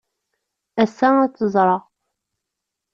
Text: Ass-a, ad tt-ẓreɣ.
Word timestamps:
Ass-a, 0.83 1.09
ad 1.23 1.31
tt-ẓreɣ. 1.33 1.81